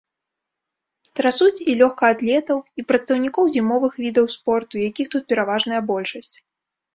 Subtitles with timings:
[1.19, 6.35] Трасуць і лёгкаатлетаў, і прадстаўнікоў зімовых відаў спорту, якіх тут пераважная большасць.